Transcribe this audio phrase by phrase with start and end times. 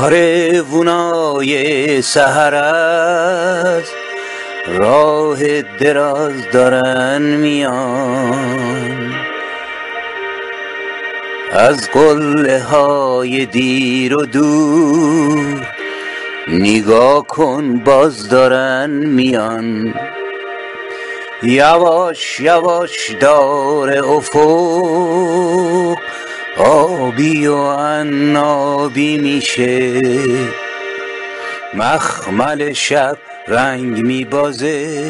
[0.00, 1.52] کاروونای
[2.02, 3.84] سحر از
[4.68, 9.12] راه دراز دارن میان.
[11.52, 15.66] از قله های دیر و دور
[16.48, 19.94] نگاه کن باز دارن میان.
[21.42, 25.96] یواش یواش دور افق
[26.64, 30.00] آبی و عنابی میشه.
[31.74, 35.04] مخمل شب رنگ میبازه.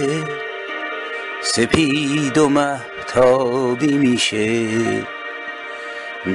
[1.42, 4.66] سپید و مهتابی میشه.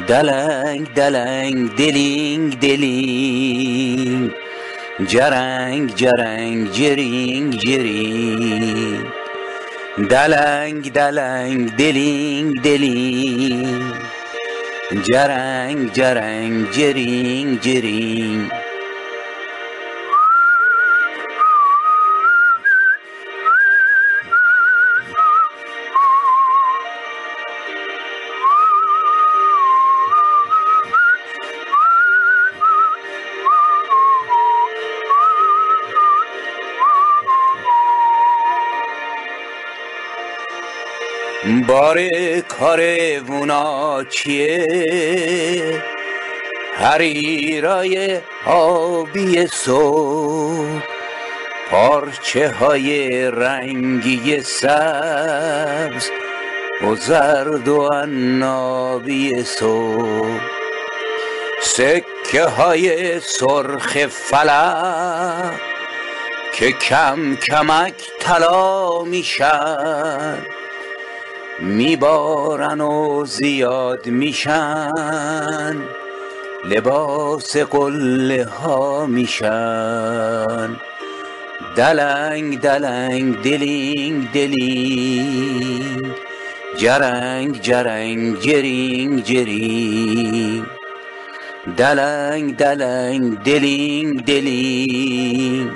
[0.07, 4.31] دلنگ دلنگ دلینگ دلینگ.
[5.07, 9.05] جرنگ جرنگ جرینگ جرینگ.
[10.09, 13.95] دلنگ دلنگ دلینگ دلینگ.
[14.91, 18.51] جرنگ جرنگ جرینگ جرینگ
[42.59, 45.83] بار کاروونا چیه؟
[46.77, 50.83] حریرای آبی صبح
[51.71, 56.09] پارچه های رنگی سبز
[56.81, 60.39] و زرد و عنابی صبح.
[61.61, 65.61] سکه های سرخ فلک
[66.53, 70.37] که کم کمک طلا میشن.
[71.59, 75.75] میبارن و زیاد میشن
[76.69, 80.75] لباس قله ها میشن.
[81.75, 86.05] دلنگ دلنگ دلینگ دلینگ.
[86.77, 90.63] جرنگ جرنگ جرینگ جرینگ.
[91.77, 95.71] دلنگ دلنگ دلینگ دلینگ.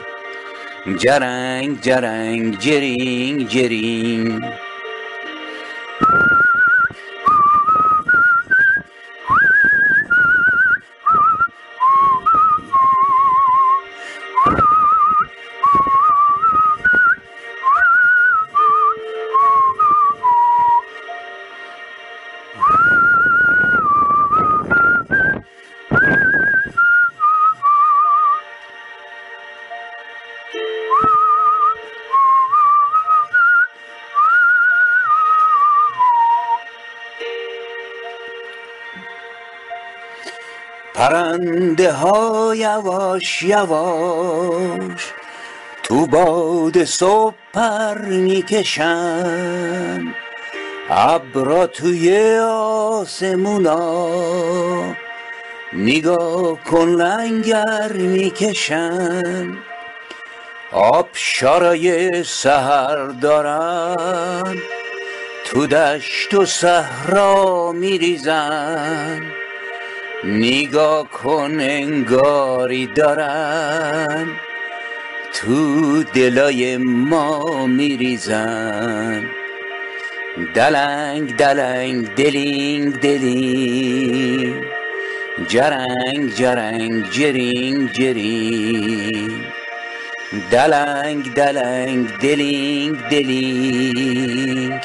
[0.98, 4.44] جرنگ جرنگ جرینگ جرینگ.
[6.02, 6.30] you.
[41.00, 45.14] پرنده ها یواش یواش
[45.84, 49.34] تو باد صبح پر می‌کشن
[50.90, 53.80] ابرا توی آسمونا
[55.74, 59.58] نگاه کن لنگر می‌کشن.
[60.72, 64.58] آبشارای سحر دارن
[65.46, 69.22] تو دشت و صحرا میریزن.
[70.24, 74.28] نگاه کن انگاری دارن
[75.34, 79.24] تو دلای ما میریزن.
[80.56, 84.54] دلنگ دلنگ دلینگ دلینگ
[85.48, 89.42] جرنگ جرنگ جرینگ جرینگ
[90.52, 94.82] دلنگ دلنگ دلینگ دلینگ.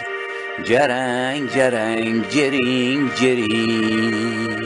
[0.64, 4.63] جرنگ جرنگ جرینگ جرینگ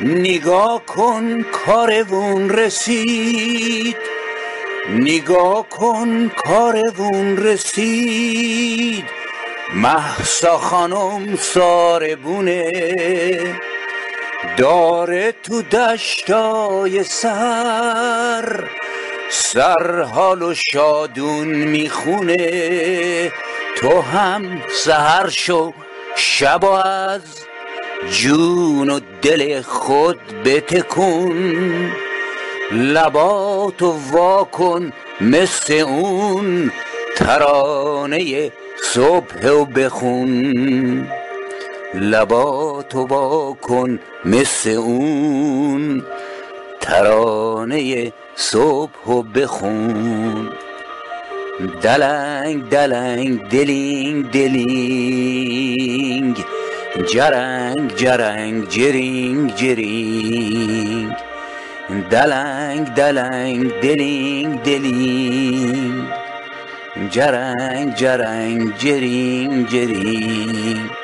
[0.00, 3.96] نگاه کن کارون رسید.
[4.90, 9.04] نگاه کن کارون رسید.
[9.74, 12.72] محسا خانم ساربونه.
[14.56, 18.64] داره تو دشتای سر.
[19.30, 23.32] سر حال و شادون می‌خونه.
[23.76, 25.72] تو هم سهر شو
[26.16, 27.47] شب از.
[28.06, 31.90] جون و دل خود بتکن
[32.72, 36.72] لباتو واکن مثل اون
[37.16, 38.52] ترانه
[38.82, 41.08] صبح و بخون.
[41.94, 46.02] لباتو واکن مثل اون
[46.80, 50.48] ترانه صبح و بخون.
[51.82, 55.78] دلنگ دلنگ دلینگ دلینگ
[57.06, 61.12] جرنگ جرنگ جرینگ جرینگ.
[62.10, 66.08] دلنگ دلنگ دلینگ دلینگ.
[67.10, 70.97] جرنگ جرنگ جرینگ جرینگ.